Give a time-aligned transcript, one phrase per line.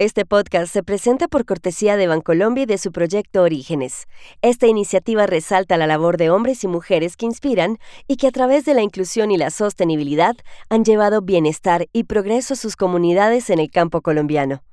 [0.00, 4.08] Este podcast se presenta por cortesía de Bancolombia y de su proyecto Orígenes.
[4.42, 7.78] Esta iniciativa resalta la labor de hombres y mujeres que inspiran
[8.08, 10.34] y que a través de la inclusión y la sostenibilidad
[10.68, 14.64] han llevado bienestar y progreso a sus comunidades en el campo colombiano.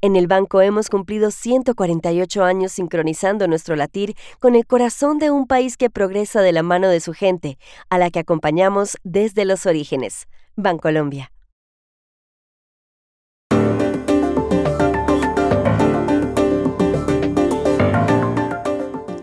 [0.00, 5.48] En el banco hemos cumplido 148 años sincronizando nuestro latir con el corazón de un
[5.48, 7.58] país que progresa de la mano de su gente,
[7.90, 10.28] a la que acompañamos desde los orígenes.
[10.54, 11.32] Bancolombia.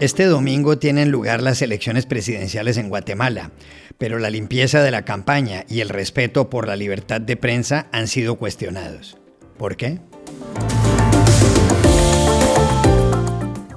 [0.02, 3.52] Este domingo tienen lugar las elecciones presidenciales en Guatemala,
[3.98, 8.10] pero la limpieza de la campaña y el respeto por la libertad de prensa han
[8.10, 9.18] sido cuestionados.
[9.58, 10.02] ¿Por qué?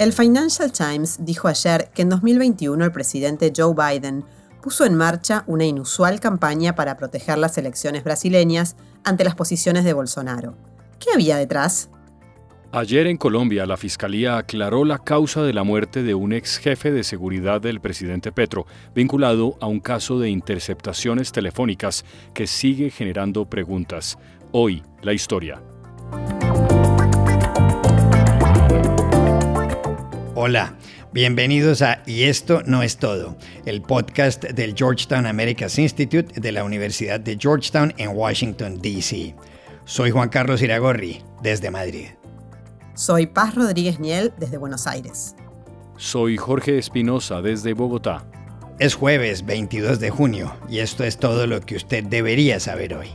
[0.01, 4.25] El Financial Times dijo ayer que en 2021 el presidente Joe Biden
[4.61, 8.75] puso en marcha una inusual campaña para proteger las elecciones brasileñas
[9.05, 10.57] ante las posiciones de Bolsonaro.
[10.99, 11.91] ¿Qué había detrás?
[12.71, 16.93] Ayer en Colombia la Fiscalía aclaró la causa de la muerte de un ex jefe
[16.93, 23.49] de seguridad del presidente Petro, vinculado a un caso de interceptaciones telefónicas que sigue generando
[23.49, 24.19] preguntas.
[24.53, 25.63] Hoy, la historia.
[30.35, 30.77] Hola,
[31.11, 36.65] bienvenidos a Y esto no es todo, el podcast del Georgetown Americas Institute de la
[36.65, 39.35] Universidad de Georgetown en Washington, D.C.
[39.87, 42.18] Soy Juan Carlos Iragorri, desde Madrid.
[42.99, 45.37] Soy Paz Rodríguez Niel desde Buenos Aires.
[45.99, 48.27] Soy Jorge Espinosa desde Bogotá.
[48.81, 53.07] Es jueves 22 de junio y esto es todo lo que usted debería saber hoy.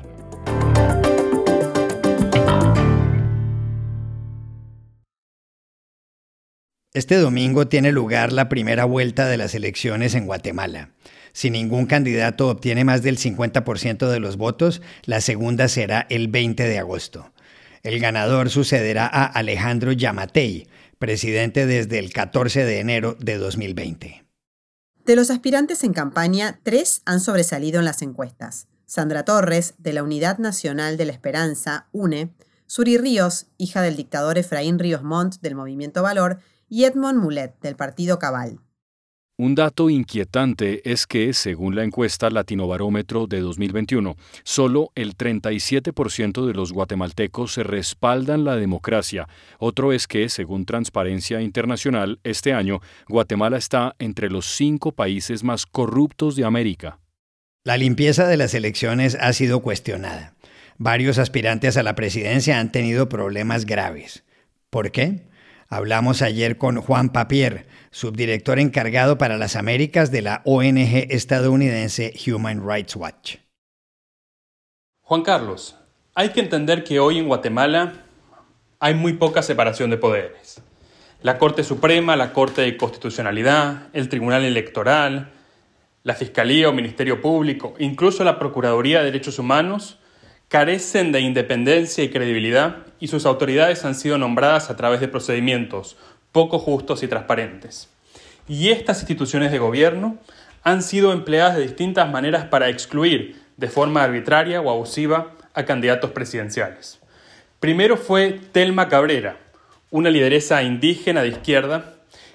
[6.93, 10.91] Este domingo tiene lugar la primera vuelta de las elecciones en Guatemala.
[11.33, 16.63] Si ningún candidato obtiene más del 50% de los votos, la segunda será el 20
[16.63, 17.32] de agosto.
[17.83, 24.25] El ganador sucederá a Alejandro Yamatei, presidente desde el 14 de enero de 2020.
[25.05, 28.67] De los aspirantes en campaña, tres han sobresalido en las encuestas.
[28.85, 32.33] Sandra Torres, de la Unidad Nacional de la Esperanza, UNE,
[32.67, 37.75] Suri Ríos, hija del dictador Efraín Ríos Montt del Movimiento Valor, y Edmond Mulet, del
[37.75, 38.59] Partido Cabal.
[39.35, 46.53] Un dato inquietante es que, según la encuesta Latinobarómetro de 2021, solo el 37% de
[46.53, 49.27] los guatemaltecos se respaldan la democracia.
[49.57, 55.65] Otro es que, según Transparencia Internacional, este año Guatemala está entre los cinco países más
[55.65, 56.99] corruptos de América.
[57.63, 60.35] La limpieza de las elecciones ha sido cuestionada.
[60.77, 64.23] Varios aspirantes a la presidencia han tenido problemas graves.
[64.69, 65.23] ¿Por qué?
[65.73, 72.61] Hablamos ayer con Juan Papier, subdirector encargado para las Américas de la ONG estadounidense Human
[72.63, 73.37] Rights Watch.
[75.01, 75.75] Juan Carlos,
[76.13, 77.93] hay que entender que hoy en Guatemala
[78.79, 80.61] hay muy poca separación de poderes.
[81.23, 85.31] La Corte Suprema, la Corte de Constitucionalidad, el Tribunal Electoral,
[86.03, 89.97] la Fiscalía o Ministerio Público, incluso la Procuraduría de Derechos Humanos,
[90.47, 95.97] carecen de independencia y credibilidad y sus autoridades han sido nombradas a través de procedimientos
[96.31, 97.89] poco justos y transparentes.
[98.47, 100.17] Y estas instituciones de gobierno
[100.63, 106.11] han sido empleadas de distintas maneras para excluir de forma arbitraria o abusiva a candidatos
[106.11, 106.99] presidenciales.
[107.59, 109.37] Primero fue Telma Cabrera,
[109.91, 111.93] una lideresa indígena de izquierda,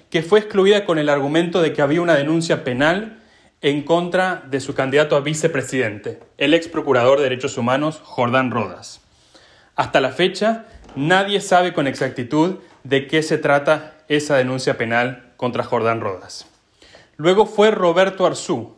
[0.09, 3.18] que fue excluida con el argumento de que había una denuncia penal
[3.61, 9.01] en contra de su candidato a vicepresidente, el ex procurador de derechos humanos Jordán Rodas.
[9.75, 10.65] Hasta la fecha,
[10.95, 16.47] nadie sabe con exactitud de qué se trata esa denuncia penal contra Jordán Rodas.
[17.17, 18.77] Luego fue Roberto Arzú,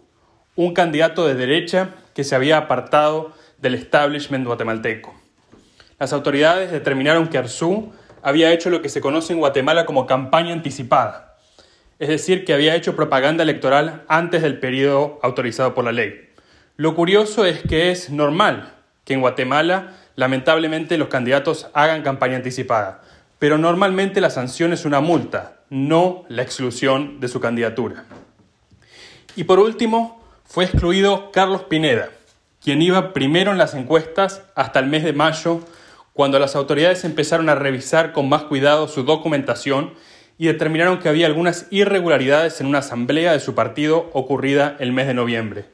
[0.56, 5.14] un candidato de derecha que se había apartado del establishment guatemalteco.
[6.00, 7.94] Las autoridades determinaron que Arzú
[8.24, 11.31] había hecho lo que se conoce en Guatemala como campaña anticipada,
[12.01, 16.29] es decir, que había hecho propaganda electoral antes del periodo autorizado por la ley.
[16.75, 18.73] Lo curioso es que es normal
[19.06, 23.03] que en Guatemala, lamentablemente, los candidatos hagan campaña anticipada,
[23.37, 28.05] pero normalmente la sanción es una multa, no la exclusión de su candidatura.
[29.35, 32.09] Y por último, fue excluido Carlos Pineda,
[32.64, 35.59] quien iba primero en las encuestas hasta el mes de mayo,
[36.14, 39.93] cuando las autoridades empezaron a revisar con más cuidado su documentación
[40.41, 45.05] y determinaron que había algunas irregularidades en una asamblea de su partido ocurrida el mes
[45.05, 45.66] de noviembre.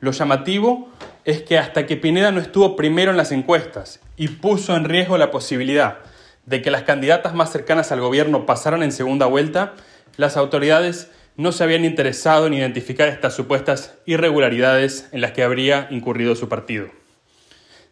[0.00, 0.88] Lo llamativo
[1.24, 5.18] es que hasta que Pineda no estuvo primero en las encuestas y puso en riesgo
[5.18, 5.98] la posibilidad
[6.46, 9.74] de que las candidatas más cercanas al gobierno pasaran en segunda vuelta,
[10.16, 15.86] las autoridades no se habían interesado en identificar estas supuestas irregularidades en las que habría
[15.92, 16.88] incurrido su partido.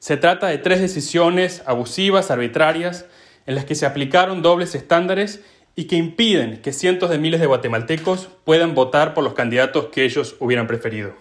[0.00, 3.05] Se trata de tres decisiones abusivas, arbitrarias,
[3.46, 5.40] en las que se aplicaron dobles estándares
[5.76, 10.05] y que impiden que cientos de miles de guatemaltecos puedan votar por los candidatos que
[10.05, 11.14] ellos hubieran preferido.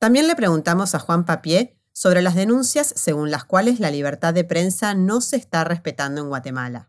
[0.00, 4.44] También le preguntamos a Juan Papié sobre las denuncias según las cuales la libertad de
[4.44, 6.88] prensa no se está respetando en Guatemala.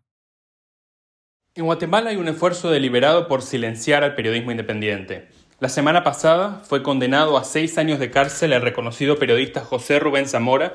[1.54, 5.30] En Guatemala hay un esfuerzo deliberado por silenciar al periodismo independiente.
[5.60, 10.28] La semana pasada fue condenado a seis años de cárcel el reconocido periodista José Rubén
[10.28, 10.74] Zamora,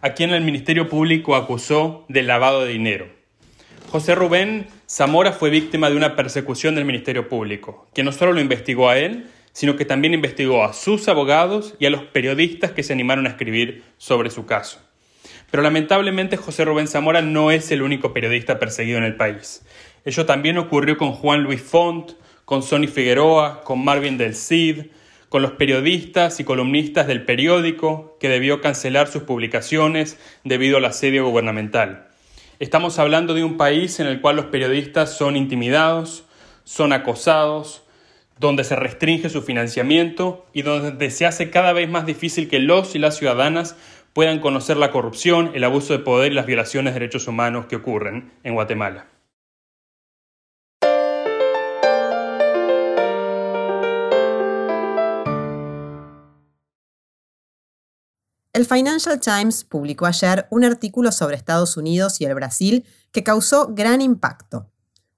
[0.00, 3.22] a quien el Ministerio Público acusó de lavado de dinero.
[3.90, 8.42] José Rubén Zamora fue víctima de una persecución del Ministerio Público, que no solo lo
[8.42, 12.82] investigó a él, sino que también investigó a sus abogados y a los periodistas que
[12.82, 14.80] se animaron a escribir sobre su caso.
[15.50, 19.64] Pero lamentablemente José Rubén Zamora no es el único periodista perseguido en el país.
[20.04, 22.12] Ello también ocurrió con Juan Luis Font,
[22.44, 24.88] con Sonny Figueroa, con Marvin del Cid,
[25.30, 31.26] con los periodistas y columnistas del periódico que debió cancelar sus publicaciones debido al asedio
[31.26, 32.11] gubernamental.
[32.62, 36.24] Estamos hablando de un país en el cual los periodistas son intimidados,
[36.62, 37.82] son acosados,
[38.38, 42.94] donde se restringe su financiamiento y donde se hace cada vez más difícil que los
[42.94, 43.74] y las ciudadanas
[44.12, 47.74] puedan conocer la corrupción, el abuso de poder y las violaciones de derechos humanos que
[47.74, 49.06] ocurren en Guatemala.
[58.62, 63.74] El Financial Times publicó ayer un artículo sobre Estados Unidos y el Brasil que causó
[63.74, 64.70] gran impacto.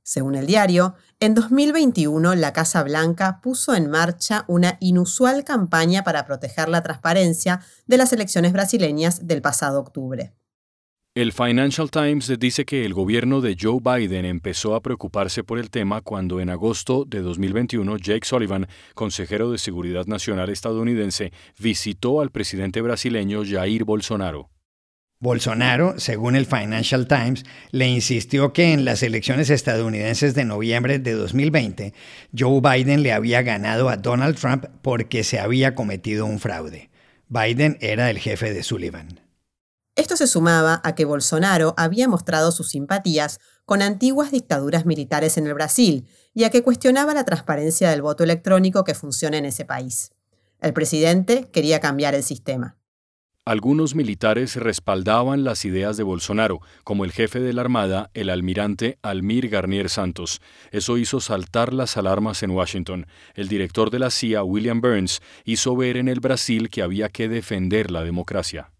[0.03, 6.25] Según el diario, en 2021 la Casa Blanca puso en marcha una inusual campaña para
[6.25, 10.33] proteger la transparencia de las elecciones brasileñas del pasado octubre.
[11.17, 15.71] El Financial Times dice que el gobierno de Joe Biden empezó a preocuparse por el
[15.71, 22.33] tema cuando en agosto de 2021 Jake Sullivan, consejero de Seguridad Nacional estadounidense, visitó al
[22.33, 24.51] presidente brasileño Jair Bolsonaro.
[25.21, 31.13] Bolsonaro, según el Financial Times, le insistió que en las elecciones estadounidenses de noviembre de
[31.13, 31.95] 2020,
[32.37, 36.91] Joe Biden le había ganado a Donald Trump porque se había cometido un fraude.
[37.29, 39.24] Biden era el jefe de Sullivan.
[39.97, 45.47] Esto se sumaba a que Bolsonaro había mostrado sus simpatías con antiguas dictaduras militares en
[45.47, 49.65] el Brasil y a que cuestionaba la transparencia del voto electrónico que funciona en ese
[49.65, 50.11] país.
[50.61, 52.77] El presidente quería cambiar el sistema.
[53.47, 58.99] Algunos militares respaldaban las ideas de Bolsonaro, como el jefe de la Armada, el almirante
[59.03, 60.41] Almir Garnier Santos.
[60.73, 63.07] Eso hizo saltar las alarmas en Washington.
[63.35, 67.29] El director de la CIA, William Burns, hizo ver en el Brasil que había que
[67.29, 68.74] defender la democracia.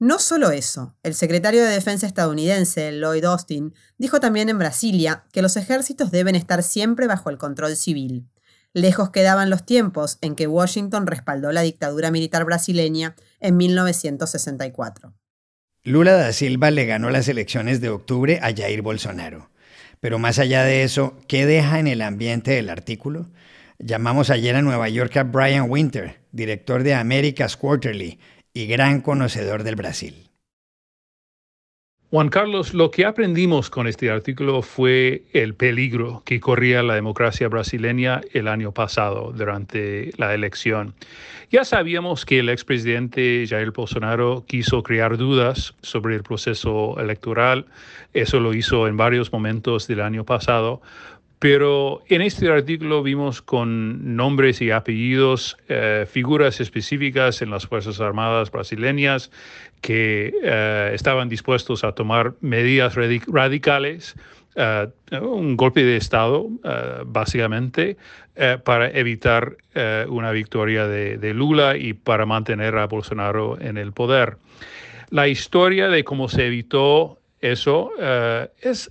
[0.00, 5.42] No solo eso, el secretario de Defensa estadounidense, Lloyd Austin, dijo también en Brasilia que
[5.42, 8.26] los ejércitos deben estar siempre bajo el control civil.
[8.72, 15.12] Lejos quedaban los tiempos en que Washington respaldó la dictadura militar brasileña en 1964.
[15.82, 19.50] Lula da Silva le ganó las elecciones de octubre a Jair Bolsonaro.
[20.00, 23.28] Pero más allá de eso, ¿qué deja en el ambiente del artículo?
[23.78, 28.18] Llamamos ayer a Nueva York a Brian Winter, director de America's Quarterly,
[28.52, 30.30] y gran conocedor del Brasil.
[32.10, 37.46] Juan Carlos, lo que aprendimos con este artículo fue el peligro que corría la democracia
[37.46, 40.96] brasileña el año pasado durante la elección.
[41.52, 47.66] Ya sabíamos que el expresidente Jair Bolsonaro quiso crear dudas sobre el proceso electoral.
[48.12, 50.82] Eso lo hizo en varios momentos del año pasado.
[51.40, 57.98] Pero en este artículo vimos con nombres y apellidos eh, figuras específicas en las Fuerzas
[57.98, 59.30] Armadas brasileñas
[59.80, 64.16] que eh, estaban dispuestos a tomar medidas radicales,
[64.54, 64.88] eh,
[65.22, 66.46] un golpe de Estado,
[67.06, 67.96] básicamente,
[68.64, 69.56] para evitar
[70.08, 74.36] una victoria de, Lula y para mantener a Bolsonaro en el poder.
[75.08, 77.92] La historia de cómo se evitó eso
[78.60, 78.90] es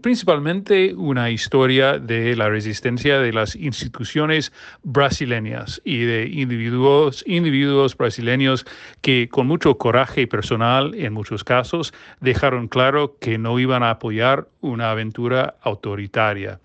[0.00, 4.52] principalmente una historia de la resistencia de las instituciones
[4.82, 8.64] brasileñas y de individuos, individuos brasileños
[9.02, 14.48] que con mucho coraje personal en muchos casos dejaron claro que no iban a apoyar
[14.62, 16.58] una aventura autoritaria.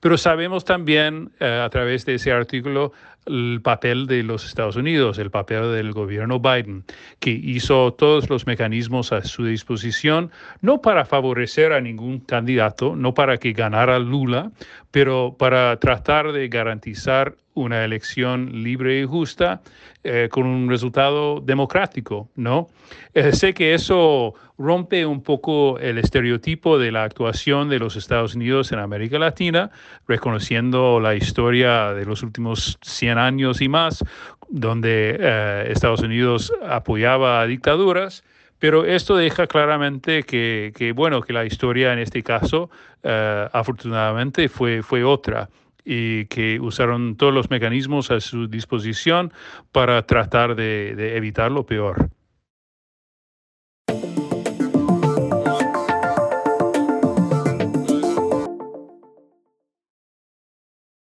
[0.00, 2.92] Pero sabemos también eh, a través de ese artículo
[3.26, 6.84] el papel de los Estados Unidos, el papel del gobierno Biden,
[7.18, 13.14] que hizo todos los mecanismos a su disposición, no para favorecer a ningún candidato, no
[13.14, 14.50] para que ganara Lula,
[14.90, 19.60] pero para tratar de garantizar una elección libre y justa
[20.04, 22.68] eh, con un resultado democrático, ¿no?
[23.12, 28.34] Eh, sé que eso rompe un poco el estereotipo de la actuación de los Estados
[28.34, 29.70] Unidos en América Latina,
[30.06, 34.04] reconociendo la historia de los últimos 100 años y más,
[34.48, 38.24] donde eh, Estados Unidos apoyaba dictaduras,
[38.58, 42.68] Pero esto deja claramente que, bueno, que la historia en este caso,
[43.02, 45.48] afortunadamente, fue, fue otra
[45.92, 49.32] y que usaron todos los mecanismos a su disposición
[49.72, 52.10] para tratar de evitar lo peor.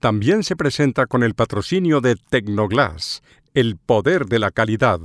[0.00, 3.22] también se presenta con el patrocinio de Tecnoglass,
[3.54, 4.98] el poder de la calidad.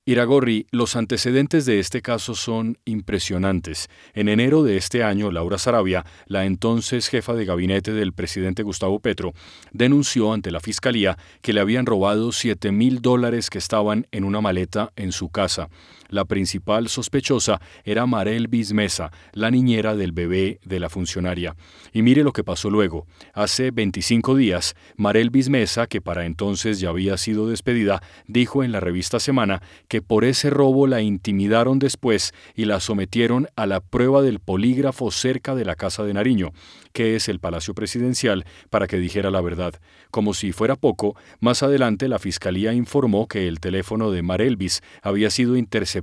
[0.07, 3.89] Iragorri, los antecedentes de este caso son impresionantes.
[4.13, 9.01] En enero de este año, Laura Sarabia, la entonces jefa de gabinete del presidente Gustavo
[9.01, 9.33] Petro,
[9.73, 14.43] denunció ante la fiscalía que le habían robado 7 mil dólares que estaban en una
[14.43, 15.71] maleta en su casa.
[16.09, 21.57] La principal sospechosa era Marel Bismesa, la niñera del bebé de la funcionaria.
[21.93, 23.07] Y mire lo que pasó luego.
[23.33, 28.81] Hace 25 días, Marel Bismesa, que para entonces ya había sido despedida, dijo en la
[28.81, 34.23] revista Semana que por ese robo la intimidaron después y la sometieron a la prueba
[34.23, 36.53] del polígrafo cerca de la Casa de Nariño,
[36.93, 39.75] que es el Palacio Presidencial, para que dijera la verdad.
[40.11, 45.31] Como si fuera poco, más adelante la Fiscalía informó que el teléfono de Marelvis había
[45.31, 45.94] sido interceptado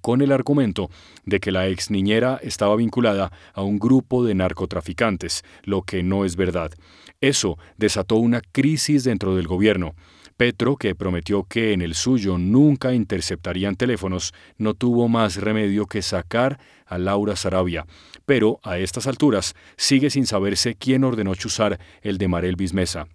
[0.00, 0.90] con el argumento
[1.24, 6.24] de que la ex niñera estaba vinculada a un grupo de narcotraficantes, lo que no
[6.24, 6.72] es verdad.
[7.20, 9.94] Eso desató una crisis dentro del gobierno.
[10.36, 16.02] Petro, que prometió que en el suyo nunca interceptarían teléfonos, no tuvo más remedio que
[16.02, 17.86] sacar a Laura Sarabia.
[18.26, 23.08] Pero a estas alturas sigue sin saberse quién ordenó chuzar el de Marelvis Mesa.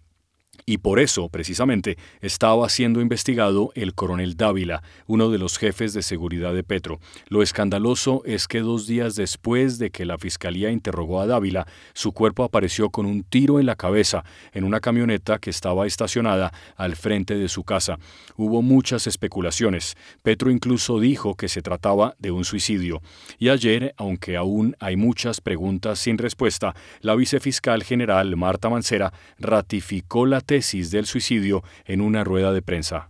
[0.65, 6.03] Y por eso, precisamente, estaba siendo investigado el coronel Dávila, uno de los jefes de
[6.03, 6.99] seguridad de Petro.
[7.29, 12.11] Lo escandaloso es que dos días después de que la fiscalía interrogó a Dávila, su
[12.11, 16.95] cuerpo apareció con un tiro en la cabeza en una camioneta que estaba estacionada al
[16.95, 17.97] frente de su casa.
[18.37, 19.95] Hubo muchas especulaciones.
[20.23, 23.01] Petro incluso dijo que se trataba de un suicidio.
[23.37, 30.25] Y ayer, aunque aún hay muchas preguntas sin respuesta, la vicefiscal general Marta Mancera ratificó
[30.25, 33.09] la tesis del suicidio en una rueda de prensa.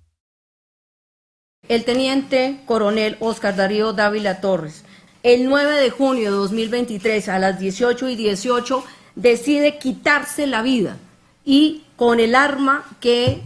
[1.67, 4.83] El teniente coronel Oscar Darío Dávila Torres,
[5.23, 8.83] el 9 de junio de 2023 a las 18 y 18,
[9.15, 10.97] decide quitarse la vida
[11.43, 13.41] y con el arma que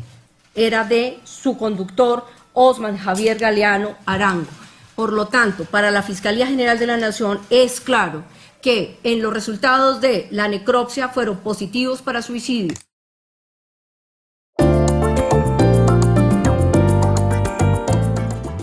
[0.55, 4.51] era de su conductor Osman Javier Galeano Arango.
[4.97, 8.25] Por lo tanto, para la Fiscalía General de la Nación es claro
[8.61, 12.75] que en los resultados de la necropsia fueron positivos para suicidio.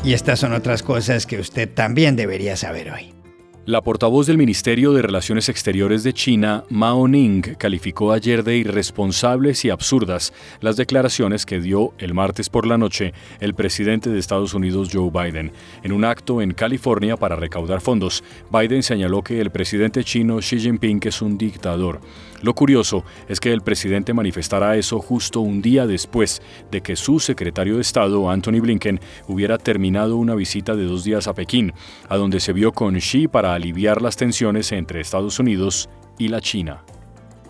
[0.04, 3.22] Y estas son otras cosas que usted también debería saber hoy.
[3.64, 9.64] La portavoz del Ministerio de Relaciones Exteriores de China, Mao Ning, calificó ayer de irresponsables
[9.64, 14.54] y absurdas las declaraciones que dio el martes por la noche el presidente de Estados
[14.54, 15.52] Unidos, Joe Biden.
[15.85, 20.59] En un acto en California para recaudar fondos, Biden señaló que el presidente chino Xi
[20.59, 22.00] Jinping es un dictador.
[22.42, 26.42] Lo curioso es que el presidente manifestara eso justo un día después
[26.73, 31.28] de que su secretario de Estado, Anthony Blinken, hubiera terminado una visita de dos días
[31.28, 31.73] a Pekín,
[32.09, 36.85] a donde se vio con Xi aliviar las tensiones entre Estados Unidos y la China.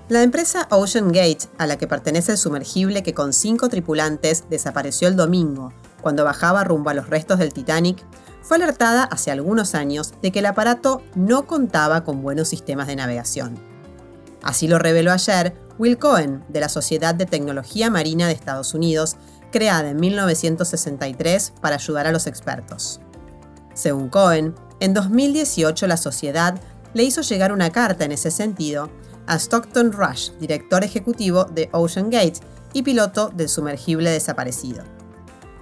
[0.08, 5.08] La empresa Ocean Gate, a la que pertenece el sumergible que con cinco tripulantes desapareció
[5.08, 8.04] el domingo cuando bajaba rumbo a los restos del Titanic,
[8.42, 12.96] fue alertada hace algunos años de que el aparato no contaba con buenos sistemas de
[12.96, 13.58] navegación.
[14.42, 19.16] Así lo reveló ayer Will Cohen, de la Sociedad de Tecnología Marina de Estados Unidos,
[19.52, 23.00] creada en 1963 para ayudar a los expertos.
[23.74, 26.60] Según Cohen, en 2018 la sociedad
[26.92, 28.90] le hizo llegar una carta en ese sentido
[29.28, 32.40] a Stockton Rush, director ejecutivo de Ocean Gate
[32.72, 34.82] y piloto del sumergible desaparecido.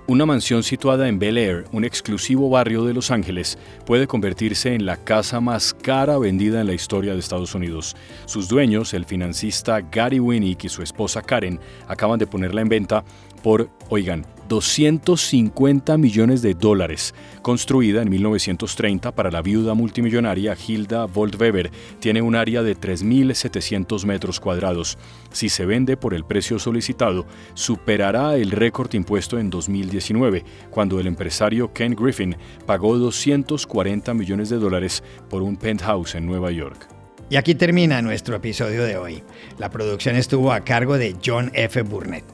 [0.06, 4.86] Una mansión situada en Bel Air, un exclusivo barrio de Los Ángeles, puede convertirse en
[4.86, 7.96] la casa más cara vendida en la historia de Estados Unidos.
[8.24, 13.04] Sus dueños, el financista Gary Winnick y su esposa Karen, acaban de ponerla en venta
[13.42, 17.14] por, oigan, 250 millones de dólares.
[17.40, 21.70] Construida en 1930 para la viuda multimillonaria Hilda Voltweber,
[22.00, 24.99] tiene un área de 3.700 metros cuadrados.
[25.30, 31.06] Si se vende por el precio solicitado, superará el récord impuesto en 2019, cuando el
[31.06, 36.88] empresario Ken Griffin pagó 240 millones de dólares por un penthouse en Nueva York.
[37.30, 39.23] Y aquí termina nuestro episodio de hoy.
[39.56, 41.82] La producción estuvo a cargo de John F.
[41.82, 42.25] Burnett.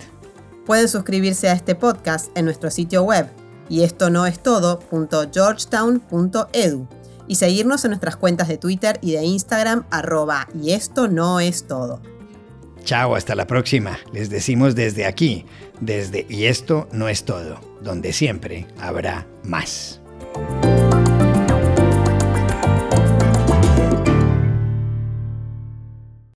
[0.66, 3.30] Pueden suscribirse a este podcast en nuestro sitio web
[3.68, 6.88] y esto no es todo.georgetown.edu
[7.28, 11.66] y seguirnos en nuestras cuentas de Twitter y de Instagram arroba y esto no es
[11.66, 12.02] todo.
[12.84, 13.98] Chao, hasta la próxima.
[14.12, 15.46] Les decimos desde aquí,
[15.80, 20.02] desde y esto no es todo, donde siempre habrá más.